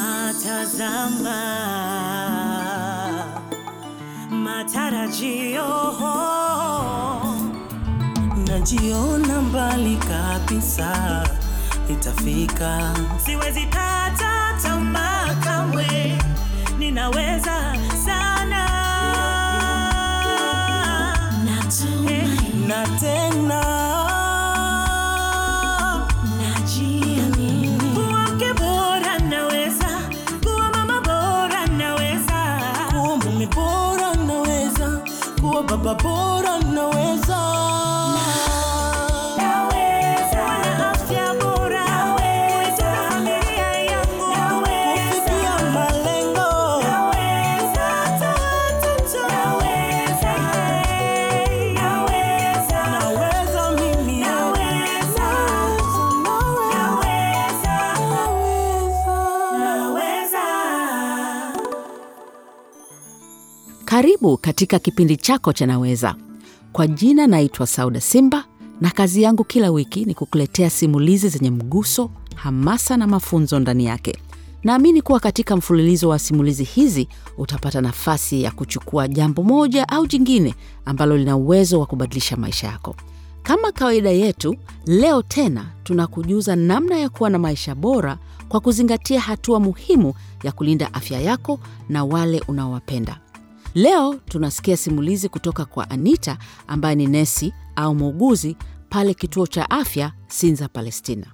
[0.00, 1.40] Natazama
[4.30, 5.94] matarajio,
[8.46, 11.24] najiona mbali kabisa,
[11.88, 12.94] nitafika.
[13.26, 16.18] Siwezi kata tamaa kamwe,
[16.78, 18.66] ninaweza sana.
[22.10, 22.28] Eh,
[22.68, 23.79] na tena
[35.94, 36.49] kuwa
[64.20, 66.14] Karibu katika kipindi chako cha Naweza.
[66.72, 68.44] Kwa jina naitwa Sauda Simba
[68.80, 74.16] na kazi yangu kila wiki ni kukuletea simulizi zenye mguso, hamasa na mafunzo ndani yake.
[74.64, 80.54] Naamini kuwa katika mfululizo wa simulizi hizi utapata nafasi ya kuchukua jambo moja au jingine
[80.84, 82.96] ambalo lina uwezo wa kubadilisha maisha yako.
[83.42, 89.60] Kama kawaida yetu, leo tena tunakujuza namna ya kuwa na maisha bora kwa kuzingatia hatua
[89.60, 93.20] muhimu ya kulinda afya yako na wale unaowapenda.
[93.74, 98.56] Leo tunasikia simulizi kutoka kwa Anita ambaye ni nesi au muuguzi
[98.90, 101.26] pale kituo cha afya Sinza, Palestina,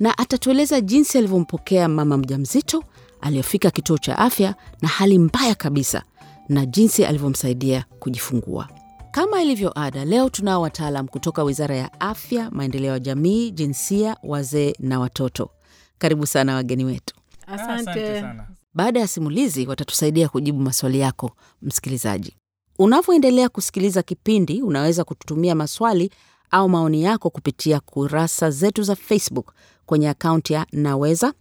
[0.00, 2.84] na atatueleza jinsi alivyompokea mama mjamzito
[3.20, 6.02] aliyefika kituo cha afya na hali mbaya kabisa
[6.48, 8.68] na jinsi alivyomsaidia kujifungua.
[9.10, 14.74] Kama ilivyo ada, leo tunao wataalam kutoka Wizara ya Afya, Maendeleo ya Jamii, Jinsia, Wazee
[14.78, 15.50] na Watoto.
[15.98, 17.14] Karibu sana wageni wetu.
[17.46, 18.20] Asante.
[18.20, 18.46] sana.
[18.74, 21.30] Baada ya simulizi watatusaidia kujibu maswali yako
[21.62, 22.36] msikilizaji.
[22.78, 26.10] Unavyoendelea kusikiliza kipindi, unaweza kututumia maswali
[26.50, 29.52] au maoni yako kupitia kurasa zetu za Facebook
[29.86, 31.32] kwenye akaunti ya Naweza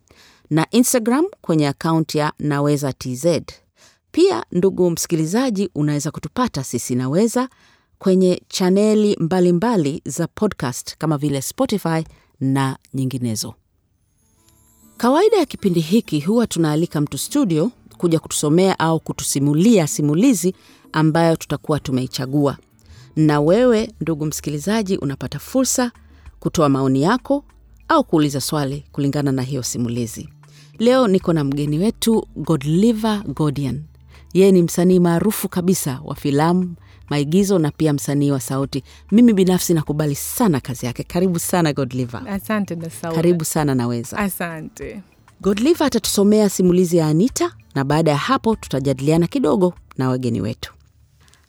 [0.50, 3.26] na Instagram kwenye akaunti ya Naweza TZ.
[4.12, 7.50] Pia ndugu msikilizaji, unaweza kutupata sisi Naweza
[8.00, 12.04] kwenye chaneli mbalimbali za podcast kama vile Spotify
[12.40, 13.54] na nyinginezo.
[15.02, 20.56] Kawaida ya kipindi hiki huwa tunaalika mtu studio kuja kutusomea au kutusimulia simulizi
[20.94, 22.58] ambayo tutakuwa tumeichagua,
[23.16, 25.92] na wewe ndugu msikilizaji unapata fursa
[26.40, 27.44] kutoa maoni yako
[27.88, 30.30] au kuuliza swali kulingana na hiyo simulizi.
[30.80, 33.84] Leo niko na mgeni wetu Godliver Godian.
[34.34, 36.76] Yeye ni msanii maarufu kabisa wa filamu,
[37.16, 38.84] maigizo na pia msanii wa sauti.
[39.12, 41.04] Mimi binafsi nakubali sana kazi yake.
[41.04, 42.24] Karibu sana Godliver.
[42.30, 42.76] Asante
[43.16, 44.18] Karibu sana Naweza.
[44.18, 45.02] Asante.
[45.42, 50.74] Godliver atatusomea simulizi ya Anita na baada ya hapo tutajadiliana kidogo na wageni wetu.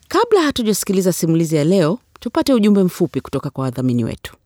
[0.09, 4.37] Kabla hatujasikiliza simulizi ya leo, tupate ujumbe mfupi kutoka kwa wadhamini wetu.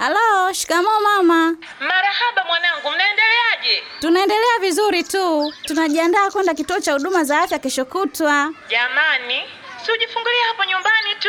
[0.00, 1.56] Halo, shikamoo mama.
[1.80, 3.82] Marahaba mwanangu, mnaendeleaje?
[4.00, 8.52] Tunaendelea vizuri tu, tunajiandaa kwenda kituo cha huduma za afya kesho kutwa.
[8.70, 9.40] Jamani,
[9.86, 11.28] si ujifungulia hapo nyumbani tu.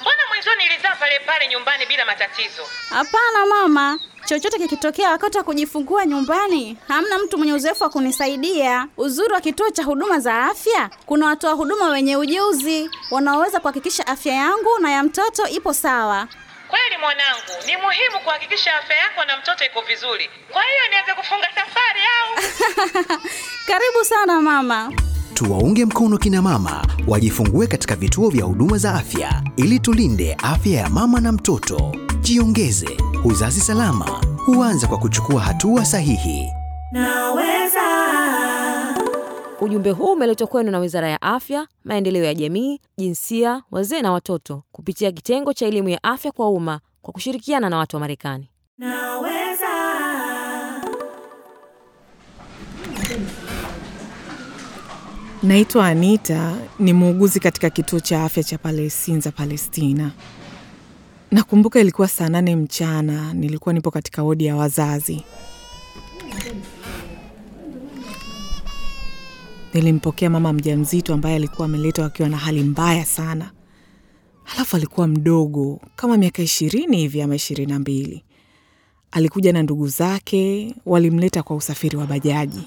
[0.00, 2.62] Mbona mwenzoni ilizaa pale pale nyumbani bila matatizo?
[2.88, 8.86] Hapana mama, chochote kikitokea wakati wa kujifungua nyumbani, hamna mtu mwenye uzoefu wa kunisaidia.
[8.96, 14.34] Uzuri wa kituo cha huduma za afya, kuna watoa huduma wenye ujuzi wanaoweza kuhakikisha afya
[14.34, 16.28] yangu na ya mtoto ipo sawa.
[16.70, 20.30] Kweli mwanangu, ni muhimu kuhakikisha afya yako na mtoto iko vizuri.
[20.52, 22.28] Kwa hiyo nianze kufunga safari au?
[23.68, 24.92] Karibu sana mama.
[25.34, 30.88] Tuwaunge mkono kina mama wajifungue katika vituo vya huduma za afya ili tulinde afya ya
[30.90, 31.92] mama na mtoto.
[32.20, 36.52] Jiongeze, uzazi salama huanza kwa kuchukua hatua sahihi.
[36.92, 37.79] Naweza.
[39.60, 44.62] Ujumbe huu umeletwa kwenu na Wizara ya Afya, Maendeleo ya Jamii, Jinsia, Wazee na Watoto
[44.72, 48.48] kupitia kitengo cha elimu ya afya kwa umma kwa kushirikiana na watu wa Marekani.
[48.78, 49.66] Naweza.
[55.42, 60.10] Naitwa Anita, ni muuguzi katika kituo cha afya cha pale Sinza, Palestina.
[61.30, 65.24] Nakumbuka ilikuwa saa nane mchana, nilikuwa nipo katika wodi ya wazazi.
[69.74, 73.50] Nilimpokea mama mjamzito ambaye alikuwa ameletwa akiwa na hali mbaya sana,
[74.44, 78.24] halafu alikuwa mdogo kama miaka ishirini hivi ama ishirini na mbili.
[79.10, 82.62] Alikuja na ndugu zake, walimleta kwa usafiri wa bajaji.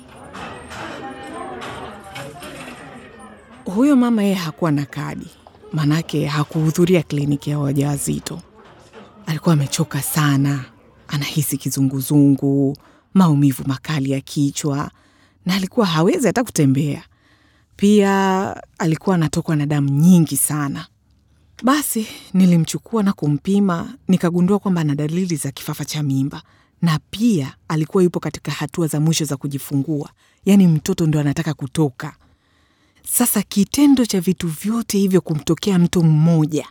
[3.66, 5.28] Huyo mama yeye hakuwa na kadi,
[5.74, 8.42] manake hakuhudhuria kliniki ya wajawazito.
[9.26, 10.66] Alikuwa amechoka sana,
[11.08, 12.78] anahisi kizunguzungu,
[13.14, 14.92] maumivu makali ya kichwa
[15.46, 17.04] na alikuwa hawezi hata kutembea.
[17.76, 20.88] Pia alikuwa anatokwa na damu nyingi sana.
[21.64, 26.42] Basi nilimchukua na kumpima, nikagundua kwamba ana dalili za kifafa cha mimba
[26.82, 30.10] na pia alikuwa yupo katika hatua za mwisho za kujifungua,
[30.46, 32.16] yaani mtoto ndo anataka kutoka.
[33.10, 36.68] Sasa kitendo cha vitu vyote hivyo kumtokea mtu mmoja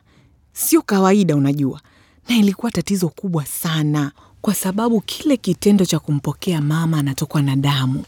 [0.53, 1.81] sio kawaida, unajua,
[2.29, 8.05] na ilikuwa tatizo kubwa sana, kwa sababu kile kitendo cha kumpokea mama anatokwa na damu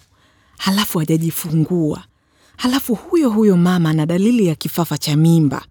[0.64, 2.04] halafu hajajifungua,
[2.56, 5.64] halafu huyo huyo mama ana dalili ya kifafa cha mimba.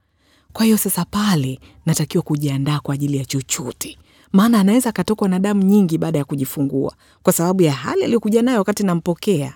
[0.54, 3.98] Kwa hiyo sasa pale natakiwa kujiandaa kwa ajili ya chochote,
[4.32, 8.58] maana anaweza akatokwa na damu nyingi baada ya kujifungua kwa sababu ya hali aliyokuja nayo
[8.58, 9.54] wakati nampokea.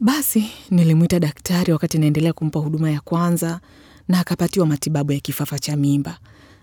[0.00, 3.60] Basi nilimwita daktari wakati naendelea kumpa huduma ya kwanza,
[4.08, 6.18] na akapatiwa matibabu ya kifafa cha mimba.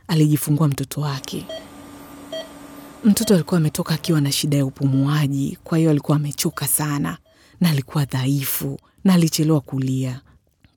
[0.07, 1.45] Alijifungua mtoto wake.
[3.03, 7.17] Mtoto alikuwa ametoka akiwa na shida ya upumuaji, kwa hiyo alikuwa amechoka sana
[7.69, 10.21] alikuwa dhaifu na alichelewa kulia.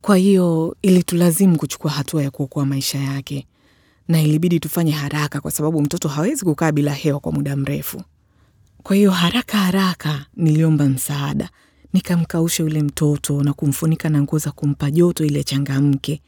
[0.02, 3.46] Kwa hiyo ilitulazimu kuchukua hatua ya kuokoa maisha yake,
[4.08, 8.02] na ilibidi tufanye haraka kwa sababu mtoto hawezi kukaa bila hewa kwa muda mrefu.
[8.82, 11.50] Kwa hiyo haraka haraka niliomba msaada,
[11.92, 16.22] nikamkausha yule mtoto na kumfunika na nguo za kumpa joto ili achangamke.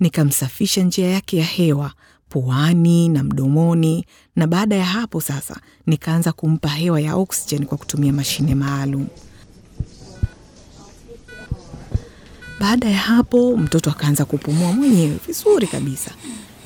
[0.00, 1.92] Nikamsafisha njia yake ya hewa
[2.28, 4.06] puani na mdomoni,
[4.36, 9.06] na baada ya hapo sasa nikaanza kumpa hewa ya oksijeni kwa kutumia mashine maalum.
[12.64, 16.10] Baada ya hapo mtoto akaanza kupumua mwenyewe vizuri kabisa.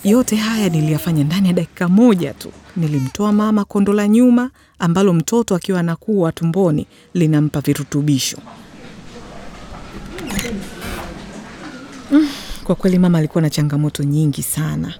[0.04, 2.52] Yote haya niliyafanya ndani ya dakika moja tu.
[2.76, 8.36] Nilimtoa mama kondo la nyuma ambalo mtoto akiwa anakuwa tumboni linampa virutubisho.
[12.12, 12.28] Mm,
[12.64, 14.94] kwa kweli mama alikuwa na changamoto nyingi sana,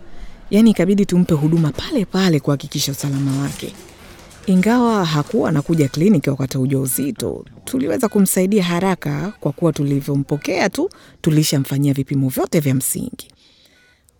[0.51, 3.75] yaani ikabidi tumpe huduma pale pale kuhakikisha usalama wake.
[4.49, 10.91] Ingawa hakuwa anakuja kliniki wakati wa ujauzito, tuliweza kumsaidia haraka kwa kuwa tulivyompokea tu
[11.21, 13.29] tulishamfanyia vipimo vyote vya msingi.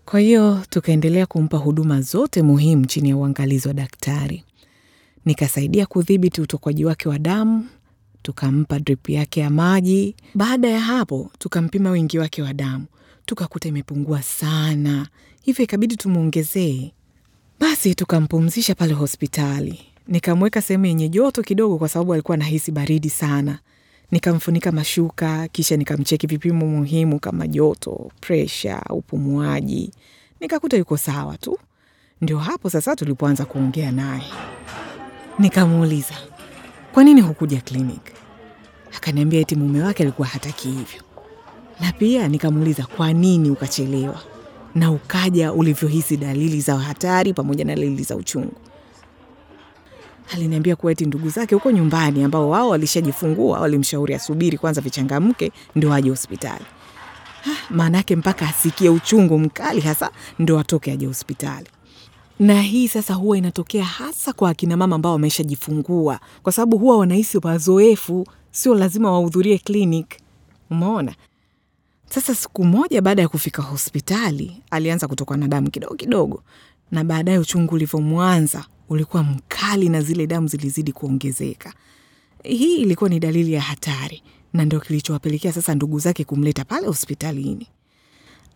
[0.05, 4.45] Kwa hiyo tukaendelea kumpa huduma zote muhimu chini ya uangalizi wa daktari.
[5.25, 7.67] Nikasaidia kudhibiti utokwaji wake wa damu,
[8.23, 10.15] tukampa drip yake ya maji.
[10.35, 12.85] Baada ya hapo, tukampima wingi wake wa damu,
[13.27, 15.09] tukakuta imepungua sana,
[15.43, 16.93] hivyo ikabidi tumwongezee.
[17.61, 23.59] Basi tukampumzisha pale hospitali, nikamweka sehemu yenye joto kidogo, kwa sababu alikuwa anahisi baridi sana.
[24.11, 29.91] Nikamfunika mashuka, kisha nikamcheki vipimo muhimu kama joto, presha, upumuaji.
[30.41, 31.59] Nikakuta yuko sawa tu.
[32.21, 34.23] Ndio hapo sasa tulipoanza kuongea naye.
[35.39, 36.15] Nikamuuliza,
[36.93, 38.13] kwa nini hukuja kliniki?
[38.97, 41.03] Akaniambia eti mume wake alikuwa hataki hivyo,
[41.81, 44.21] na pia nikamuuliza kwa nini ukachelewa
[44.75, 48.53] na ukaja ulivyohisi dalili za hatari pamoja na dalili za uchungu.
[50.35, 55.93] Aliniambia kuwa eti ndugu zake huko nyumbani ambao wao walishajifungua walimshauri asubiri kwanza vichangamke ndio
[55.95, 56.65] aje hospitali.
[57.71, 61.67] Maana yake mpaka asikie uchungu mkali hasa ndo atoke aje hospitali.
[62.39, 67.39] Na hii sasa huwa inatokea hasa kwa akina mama ambao wameshajifungua, kwa sababu huwa wanahisi
[67.43, 70.19] wazoefu, sio lazima wahudhurie kliniki.
[70.71, 71.15] Umeona?
[72.11, 76.43] Sasa siku moja baada ya kufika hospitali, alianza kutokwa na damu kidogo kidogo,
[76.91, 81.75] na baadaye uchungu ulivyomwanza ulikuwa mkali na zile damu zilizidi kuongezeka.
[82.43, 87.67] Hii ilikuwa ni dalili ya hatari, na ndio kilichowapelekea sasa ndugu zake kumleta pale hospitalini.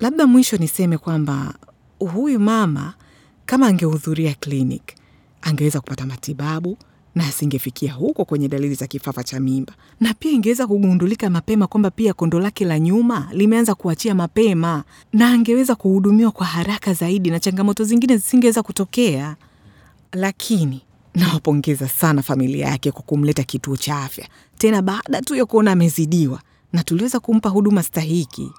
[0.01, 1.55] Labda mwisho niseme kwamba
[1.99, 2.95] huyu mama
[3.47, 4.95] kama angehudhuria kliniki
[5.43, 6.77] angeweza kupata matibabu
[7.15, 11.91] na asingefikia huko kwenye dalili za kifafa cha mimba, na pia ingeweza kugundulika mapema kwamba
[11.91, 17.41] pia kondo lake la nyuma limeanza kuachia mapema, na angeweza kuhudumiwa kwa haraka zaidi na
[17.41, 19.37] changamoto zingine zisingeweza kutokea.
[20.13, 20.83] Lakini
[21.15, 24.29] nawapongeza sana familia yake kwa kumleta kituo cha afya,
[24.59, 26.41] tena baada tu ya kuona amezidiwa,
[26.73, 28.53] na tuliweza kumpa huduma stahiki.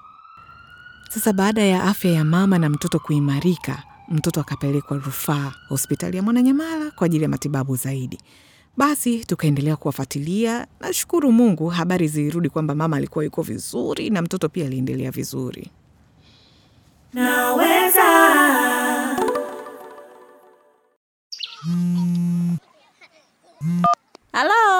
[1.10, 6.90] Sasa baada ya afya ya mama na mtoto kuimarika, mtoto akapelekwa rufaa hospitali ya Mwananyamala
[6.90, 8.18] kwa ajili ya matibabu zaidi.
[8.76, 10.66] Basi tukaendelea kuwafuatilia.
[10.80, 15.70] Nashukuru Mungu, habari zilirudi kwamba mama alikuwa yuko vizuri na mtoto pia aliendelea vizuri.
[17.12, 18.83] Naweza.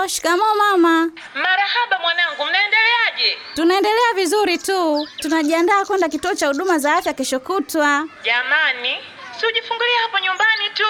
[0.05, 1.11] Halo, shikamoo mama.
[1.35, 3.39] Marahaba mwanangu, mnaendeleaje?
[3.55, 8.09] Tunaendelea vizuri tu, tunajiandaa kwenda kituo cha huduma za afya kesho kutwa.
[8.25, 8.97] Jamani,
[9.41, 10.85] si ujifungulia hapo nyumbani tu.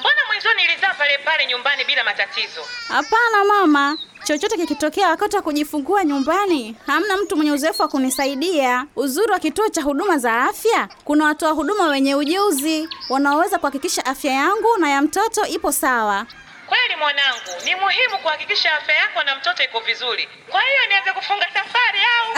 [0.00, 2.60] Mbona mwenzoni ilizaa pale pale nyumbani bila matatizo?
[2.88, 8.86] Hapana mama, chochote kikitokea wakati wa kujifungua nyumbani, hamna mtu mwenye uzoefu wa kunisaidia.
[8.96, 14.32] Uzuri wa kituo cha huduma za afya, kuna watoa huduma wenye ujuzi wanaoweza kuhakikisha afya
[14.32, 16.26] yangu na ya mtoto ipo sawa.
[16.68, 20.28] Kweli mwanangu, ni muhimu kuhakikisha afya yako na mtoto iko vizuri.
[20.50, 22.28] Kwa hiyo nianze kufunga safari au?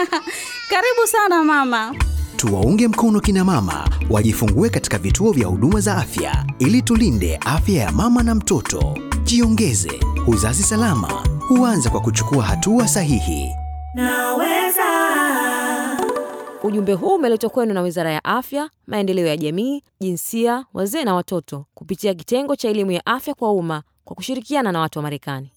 [0.70, 1.94] Karibu sana mama.
[2.36, 7.92] Tuwaunge mkono kina mama wajifungue katika vituo vya huduma za afya ili tulinde afya ya
[7.92, 8.98] mama na mtoto.
[9.22, 13.54] Jiongeze, uzazi salama huanza kwa kuchukua hatua sahihi.
[13.94, 14.81] Naweza.
[16.64, 21.66] Ujumbe huu umeletwa kwenu na Wizara ya Afya, Maendeleo ya Jamii, Jinsia, Wazee na Watoto
[21.74, 25.50] kupitia kitengo cha elimu ya afya kwa umma kwa kushirikiana na watu wa Marekani.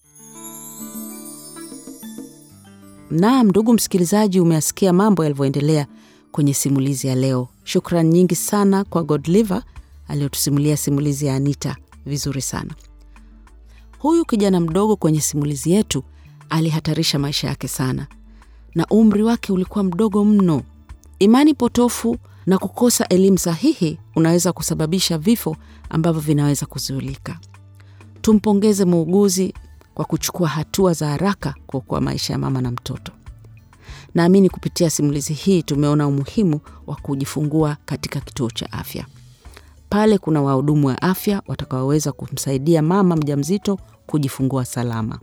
[3.10, 5.86] Naam, ndugu msikilizaji, umeasikia mambo yalivyoendelea
[6.32, 7.48] kwenye simulizi ya leo.
[7.64, 9.62] Shukrani nyingi sana kwa Godliver
[10.08, 12.74] aliyotusimulia simulizi ya Anita vizuri sana.
[13.98, 16.02] Huyu kijana mdogo kwenye simulizi yetu
[16.50, 18.06] alihatarisha maisha yake sana,
[18.74, 20.62] na umri wake ulikuwa mdogo mno.
[21.18, 25.56] Imani potofu na kukosa elimu sahihi unaweza kusababisha vifo
[25.90, 27.38] ambavyo vinaweza kuzuilika.
[28.20, 29.54] Tumpongeze muuguzi
[29.94, 33.12] kwa kuchukua hatua za haraka kuokoa maisha ya mama na mtoto.
[34.14, 39.06] Naamini kupitia simulizi hii tumeona umuhimu wa kujifungua katika kituo cha afya.
[39.88, 45.18] Pale kuna wahudumu wa afya watakaoweza kumsaidia mama mjamzito kujifungua salama.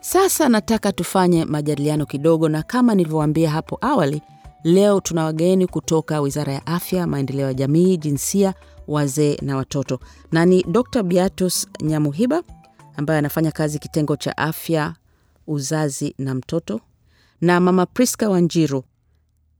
[0.00, 4.22] Sasa nataka tufanye majadiliano kidogo, na kama nilivyowaambia hapo awali,
[4.64, 8.54] leo tuna wageni kutoka Wizara ya Afya, Maendeleo ya Jamii, Jinsia,
[8.88, 10.00] Wazee na Watoto,
[10.32, 11.02] na ni Dr.
[11.02, 12.42] Beatus Nyamuhiba
[12.96, 14.94] ambaye anafanya kazi kitengo cha afya,
[15.46, 16.80] uzazi na mtoto,
[17.40, 18.84] na Mama Priska Wanjiru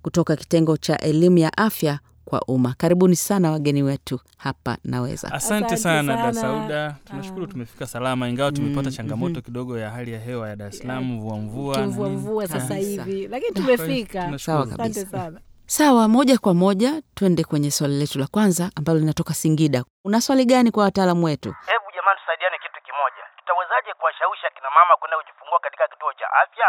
[0.03, 2.01] kutoka kitengo cha elimu ya afya
[2.33, 2.75] kwa umma.
[2.79, 5.29] Karibuni sana wageni wetu hapa Naweza.
[5.33, 6.33] Asante Asante sana sana.
[6.33, 10.79] Sauda, tunashukuru tumefika salama, ingawa tumepata changamoto kidogo ya hali ya hewa ya Dar es
[10.79, 14.39] Salaam, mvua mvua Mvua mvua sasa hivi, lakini tumefika.
[14.39, 15.07] Sawa kabisa.
[15.07, 15.41] sana.
[15.67, 19.85] Sawa, moja kwa moja twende kwenye swali letu la kwanza ambalo linatoka Singida.
[20.05, 21.49] Una swali gani kwa wataalamu wetu?
[21.67, 23.23] Hebu jamani, tusaidiane kitu kimoja.
[23.39, 26.69] Tutawezaje kuwashawishi akina mama kwenda kujifungua katika kituo cha afya?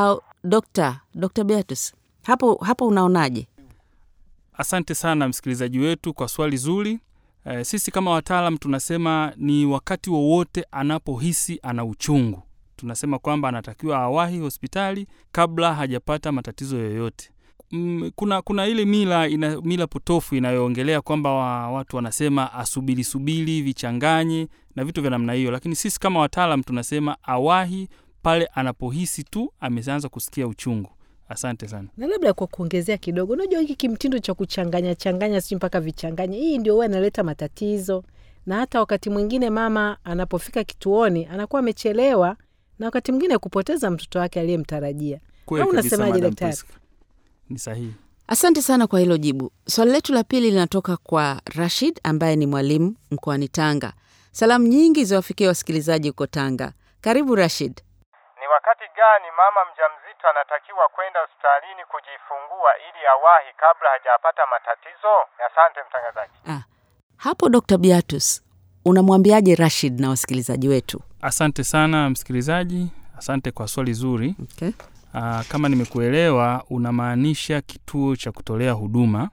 [0.00, 1.94] Au Dokta Dokta Beatus,
[2.26, 3.48] hapo hapo unaonaje?
[4.52, 6.98] Asante sana msikilizaji wetu kwa swali zuri.
[7.44, 12.42] E, sisi kama wataalam tunasema ni wakati wowote anapohisi ana uchungu,
[12.76, 17.30] tunasema kwamba anatakiwa awahi hospitali kabla hajapata matatizo yoyote.
[17.70, 23.62] Mm, kuna kuna ile mila ina, mila potofu inayoongelea kwamba wa, watu wanasema asubiri subiri
[23.62, 27.88] vichanganye na vitu vya namna hiyo, lakini sisi kama wataalam tunasema awahi
[28.22, 30.90] pale anapohisi tu ameanza kusikia uchungu.
[31.32, 31.88] Asante sana.
[31.96, 36.58] Na labda kwa kuongezea kidogo, unajua hiki kimtindo cha kuchanganya changanya, sijui mpaka vichanganye, hii
[36.58, 38.04] ndio huwa inaleta matatizo,
[38.46, 42.36] na hata wakati mwingine mama anapofika kituoni anakuwa amechelewa,
[42.78, 45.20] na wakati mwingine kupoteza mtoto wake aliyemtarajia.
[45.60, 46.56] Au unasemaje, daktari?
[47.50, 47.92] Ni sahihi.
[48.26, 49.50] Asante sana kwa hilo jibu.
[49.68, 53.92] Swali letu la pili linatoka kwa Rashid ambaye ni mwalimu mkoani Tanga.
[54.32, 56.72] Salamu nyingi ziwafikie wasikilizaji huko Tanga.
[57.00, 57.80] Karibu Rashid.
[58.56, 65.14] Wakati gani mama mjamzito anatakiwa kwenda hospitalini kujifungua ili awahi kabla hajapata matatizo?
[65.48, 66.36] Asante mtangazaji.
[66.52, 66.62] Ah,
[67.16, 67.78] hapo Dr.
[67.78, 68.42] Beatus
[68.84, 71.00] unamwambiaje Rashid na wasikilizaji wetu?
[71.22, 74.34] Asante sana msikilizaji, asante kwa swali zuri.
[74.42, 74.70] Okay.
[75.14, 79.30] Aa, kama nimekuelewa unamaanisha kituo cha kutolea huduma.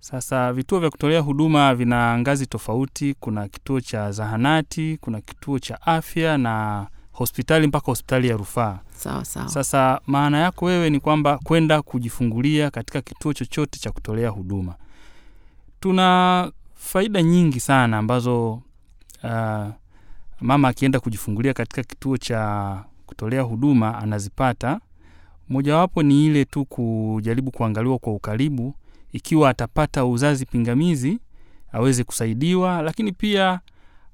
[0.00, 3.14] Sasa vituo vya kutolea huduma vina ngazi tofauti.
[3.20, 8.78] Kuna kituo cha zahanati, kuna kituo cha afya na hospitali mpaka hospitali ya rufaa.
[8.96, 9.48] Sawa sawa.
[9.48, 14.74] Sasa maana yako wewe ni kwamba kwenda kujifungulia katika kituo chochote cha kutolea huduma.
[15.80, 18.52] Tuna faida nyingi sana ambazo
[19.24, 19.66] uh,
[20.40, 24.80] mama akienda kujifungulia katika kituo cha kutolea huduma anazipata.
[25.48, 28.74] Mojawapo ni ile tu kujaribu kuangaliwa kwa ukaribu,
[29.12, 31.18] ikiwa atapata uzazi pingamizi
[31.72, 33.60] aweze kusaidiwa, lakini pia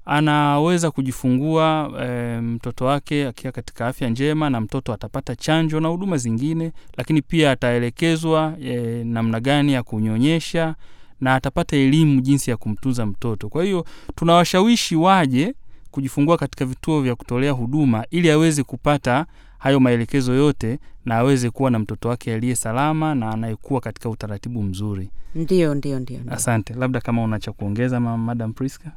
[0.09, 6.17] anaweza kujifungua e, mtoto wake akiwa katika afya njema, na mtoto atapata chanjo na huduma
[6.17, 10.75] zingine, lakini pia ataelekezwa e, namna gani ya kunyonyesha
[11.21, 13.49] na atapata elimu jinsi ya kumtunza mtoto.
[13.49, 13.85] Kwa hiyo
[14.15, 15.53] tunawashawishi waje
[15.91, 19.25] kujifungua katika vituo vya kutolea huduma ili aweze kupata
[19.57, 24.63] hayo maelekezo yote na aweze kuwa na mtoto wake aliye salama na anayekuwa katika utaratibu
[24.63, 25.09] mzuri.
[25.35, 26.19] Ndio, ndio, ndio.
[26.19, 26.33] ndio.
[26.33, 28.91] Asante, labda kama una cha kuongeza Madam Priska.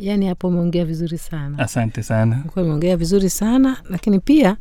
[0.00, 2.44] Yaani hapo umeongea vizuri sana, Asante sana.
[2.56, 4.56] Umeongea vizuri sana, lakini pia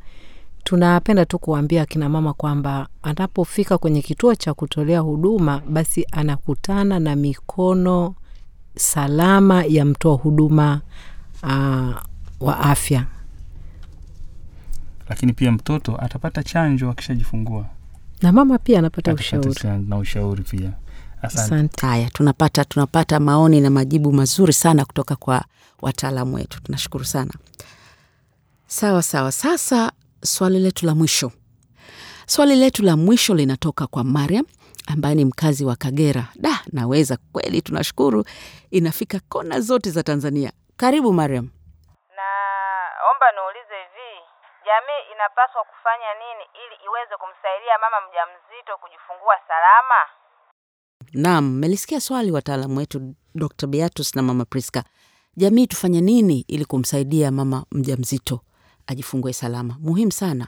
[0.63, 7.15] tunapenda tu kuwaambia akina mama kwamba anapofika kwenye kituo cha kutolea huduma, basi anakutana na
[7.15, 8.15] mikono
[8.75, 10.81] salama ya mtoa huduma
[11.43, 11.95] uh,
[12.39, 13.05] wa afya.
[15.09, 17.65] Lakini pia mtoto atapata chanjo akishajifungua,
[18.21, 19.53] Na mama pia anapata ushauri.
[19.87, 20.71] na ushauri pia.
[21.21, 21.85] Asante.
[21.87, 25.41] Haya, tunapata tunapata maoni na majibu mazuri sana kutoka kwa
[25.81, 27.31] wataalamu wetu, tunashukuru sana.
[28.67, 29.91] Sawa sawa, sasa
[30.23, 31.31] swali letu la mwisho.
[32.25, 34.45] Swali letu la mwisho linatoka kwa Mariam
[34.87, 36.23] ambaye ni mkazi wa Kagera.
[36.35, 38.25] Da, naweza kweli, tunashukuru,
[38.71, 40.51] inafika kona zote za Tanzania.
[40.77, 41.49] Karibu Mariam.
[42.19, 44.11] Naomba niulize hivi,
[44.65, 49.99] jamii inapaswa kufanya nini ili iweze kumsaidia mama mjamzito kujifungua salama?
[51.13, 53.67] Naam, mmelisikia swali wataalamu wetu Dr.
[53.67, 54.83] Beatus na mama Priska.
[55.37, 58.39] Jamii tufanye nini ili kumsaidia mama mjamzito
[58.87, 59.77] ajifungue salama?
[59.79, 60.47] Muhimu sana.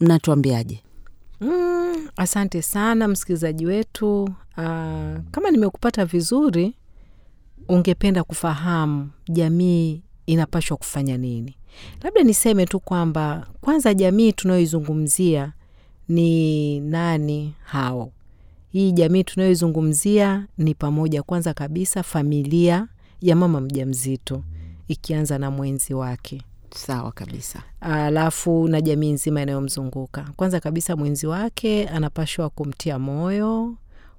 [0.00, 0.82] Mnatuambiaje?
[1.40, 4.28] Mm, asante sana msikilizaji wetu.
[4.56, 6.74] Ah, kama nimekupata vizuri,
[7.68, 11.56] ungependa kufahamu jamii inapashwa kufanya nini?
[12.02, 15.52] Labda niseme tu kwamba kwanza, jamii tunayoizungumzia
[16.08, 18.12] ni nani hao?
[18.74, 22.88] Hii jamii tunayoizungumzia ni pamoja, kwanza kabisa, familia
[23.20, 24.42] ya mama mjamzito
[24.88, 27.62] ikianza na mwenzi wake Sawa kabisa.
[27.80, 30.28] alafu na jamii nzima inayomzunguka.
[30.36, 33.74] Kwanza kabisa, mwenzi wake anapashwa kumtia moyo,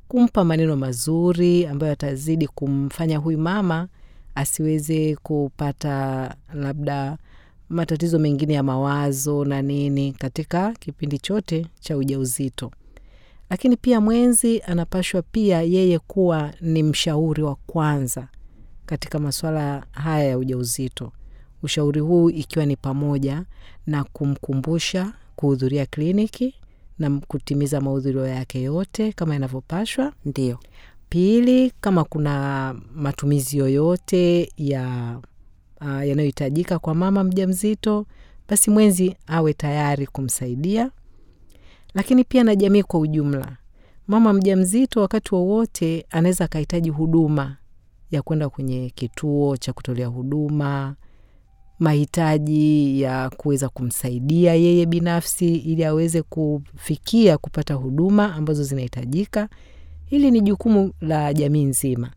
[0.08, 3.88] kumpa maneno mazuri ambayo atazidi kumfanya huyu mama
[4.36, 7.18] asiweze kupata labda
[7.70, 12.72] matatizo mengine ya mawazo na nini katika kipindi chote cha ujauzito.
[13.50, 18.28] Lakini pia mwenzi anapashwa pia yeye kuwa ni mshauri wa kwanza
[18.86, 21.12] katika masuala haya ya ujauzito.
[21.64, 23.44] Ushauri huu ikiwa ni pamoja
[23.88, 26.56] na kumkumbusha kuhudhuria kliniki
[27.00, 30.14] na kutimiza mahudhurio yake yote kama inavyopashwa.
[30.26, 30.60] Ndio.
[31.10, 35.18] Pili, kama kuna matumizi yoyote ya
[35.82, 38.06] uh, yanayohitajika kwa mama mjamzito,
[38.50, 40.92] basi mwenzi awe tayari kumsaidia.
[41.96, 43.58] Lakini pia na jamii kwa ujumla,
[44.08, 47.58] mama mjamzito wakati wowote anaweza akahitaji huduma
[48.12, 50.96] ya kwenda kwenye kituo cha kutolea huduma,
[51.80, 59.50] mahitaji ya kuweza kumsaidia yeye binafsi ili aweze kufikia kupata huduma ambazo zinahitajika.
[60.06, 62.12] Hili ni jukumu la jamii nzima.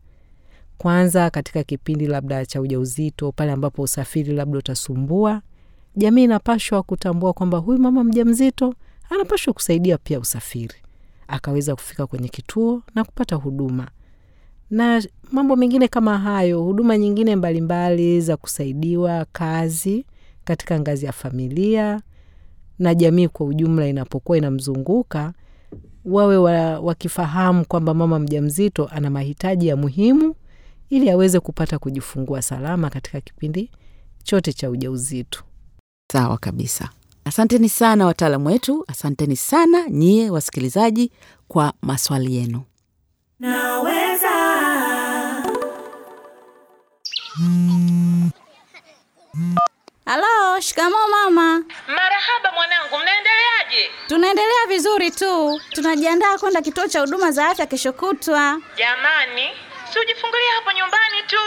[0.77, 5.41] Kwanza katika kipindi labda cha ujauzito, pale ambapo usafiri labda utasumbua,
[5.95, 8.73] jamii inapashwa kutambua kwamba huyu mama mjamzito
[9.09, 10.75] anapashwa kusaidia pia usafiri,
[11.27, 13.87] akaweza kufika kwenye kituo na kupata huduma
[14.69, 20.05] na mambo mengine kama hayo, huduma nyingine mbalimbali mbali za kusaidiwa kazi
[20.43, 22.01] katika ngazi ya familia
[22.79, 25.33] na jamii kwa ujumla inapokuwa inamzunguka,
[26.05, 30.35] wawe wa, wakifahamu kwamba mama mjamzito ana mahitaji ya muhimu
[30.89, 33.71] ili aweze kupata kujifungua salama katika kipindi
[34.23, 35.43] chote cha ujauzito.
[36.11, 36.89] Sawa kabisa.
[37.29, 41.11] Asanteni sana wataalamu wetu, asanteni sana nyie wasikilizaji
[41.47, 42.63] kwa maswali yenu.
[43.39, 44.29] Naweza.
[50.05, 51.63] Halo, shikamoo mama.
[51.87, 53.91] Marahaba mwanangu, mnaendeleaje?
[54.07, 58.61] Tunaendelea vizuri tu, tunajiandaa kwenda kituo cha huduma za afya kesho kutwa.
[58.77, 59.49] Jamani,
[59.93, 61.43] si ujifungulia hapo nyumbani tu.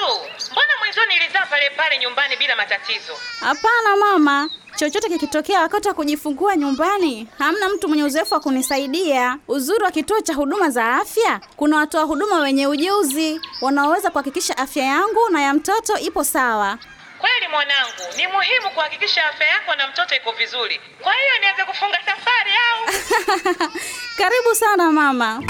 [0.53, 3.13] Mbona mwanzoni ilizaa pale pale nyumbani bila matatizo?
[3.41, 9.39] Hapana mama, chochote kikitokea wakati wa kujifungua nyumbani, hamna mtu mwenye uzoefu wa kunisaidia.
[9.49, 14.85] Uzuri wa kituo cha huduma za afya, kuna watoa huduma wenye ujuzi wanaoweza kuhakikisha afya
[14.85, 16.79] yangu na ya mtoto ipo sawa.
[17.19, 20.81] Kweli mwanangu, ni muhimu kuhakikisha afya yako na mtoto iko vizuri.
[21.03, 22.85] Kwa hiyo nianze kufunga safari au?
[24.19, 25.43] Karibu sana mama.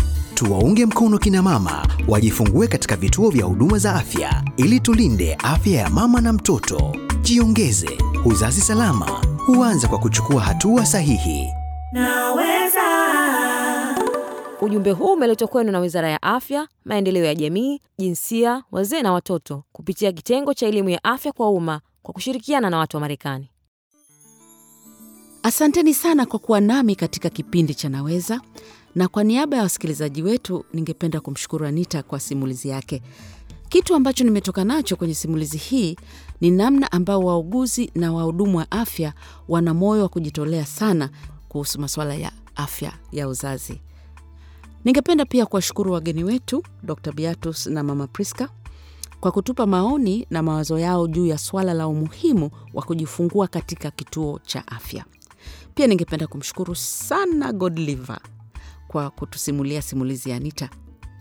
[0.42, 5.90] Tuwaunge mkono kina mama wajifungue katika vituo vya huduma za afya ili tulinde afya ya
[5.90, 6.96] mama na mtoto.
[7.20, 9.06] Jiongeze, uzazi salama
[9.46, 11.46] huanza kwa kuchukua hatua sahihi.
[11.92, 12.82] Naweza.
[14.60, 19.64] Ujumbe huu umeletwa kwenu na Wizara ya Afya, Maendeleo ya Jamii, Jinsia, Wazee na Watoto
[19.72, 23.48] kupitia kitengo cha elimu ya afya kwa umma kwa kushirikiana na watu wa Marekani.
[25.42, 28.40] Asanteni sana kwa kuwa nami katika kipindi cha Naweza,
[28.94, 33.02] na kwa niaba ya wasikilizaji wetu ningependa kumshukuru Anita kwa simulizi yake.
[33.68, 35.96] Kitu ambacho nimetoka nacho kwenye simulizi hii
[36.40, 39.12] ni namna ambao wauguzi na wahudumu wa afya
[39.48, 41.10] wana moyo wa kujitolea sana
[41.48, 43.80] kuhusu masuala ya afya ya uzazi.
[44.84, 47.12] Ningependa pia kuwashukuru wageni wetu Dr.
[47.12, 48.48] Beatus na Mama Priska
[49.20, 54.40] kwa kutupa maoni na mawazo yao juu ya swala la umuhimu wa kujifungua katika kituo
[54.46, 55.04] cha afya.
[55.74, 58.20] Pia ningependa kumshukuru sana Godliver
[58.92, 60.68] kwa kutusimulia simulizi ya Anita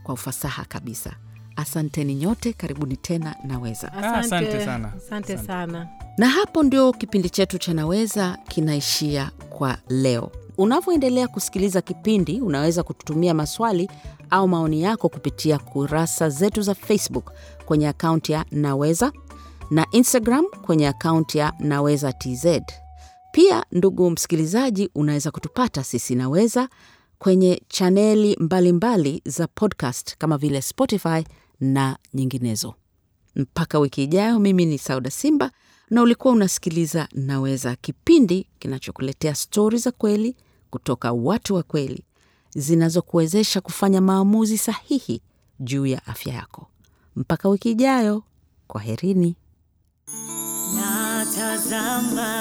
[0.04, 1.14] kwa ufasaha kabisa.
[1.56, 3.94] Asanteni nyote, karibuni tena Naweza.
[3.94, 4.94] asante sana.
[4.98, 5.48] Asante Asante.
[5.48, 5.88] sana.
[6.18, 10.32] Na hapo ndio kipindi chetu cha Naweza kinaishia kwa leo.
[10.58, 13.90] Unavyoendelea kusikiliza kipindi, unaweza kututumia maswali
[14.30, 17.32] au maoni yako kupitia kurasa zetu za Facebook
[17.66, 19.12] kwenye akaunti ya Naweza
[19.70, 22.46] na Instagram kwenye akaunti ya Naweza TZ.
[23.32, 26.70] Pia ndugu msikilizaji, unaweza kutupata sisi Naweza
[27.22, 31.24] kwenye chaneli mbalimbali za podcast kama vile Spotify
[31.60, 32.74] na nyinginezo.
[33.36, 35.52] Mpaka wiki ijayo, mimi ni Sauda Simba
[35.90, 40.36] na ulikuwa unasikiliza Naweza, kipindi kinachokuletea stori za kweli
[40.70, 42.04] kutoka watu wa kweli
[42.56, 45.22] zinazokuwezesha kufanya maamuzi sahihi
[45.60, 46.68] juu ya afya yako.
[47.16, 48.24] Mpaka wiki ijayo,
[48.68, 49.36] kwaherini.
[50.76, 52.32] Natazama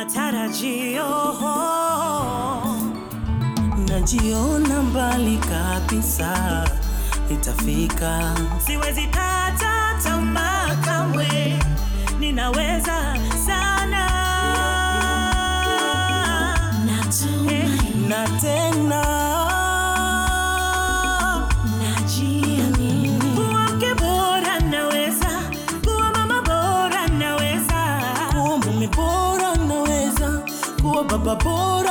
[0.00, 1.36] matarajio,
[3.88, 6.64] najiona mbali kabisa,
[7.32, 8.34] itafika
[8.66, 11.58] siwezi kata tamaa kamwe,
[12.20, 14.06] ninaweza sana.
[18.08, 19.00] Na tena.
[19.02, 19.09] Eh,
[31.24, 31.89] بابور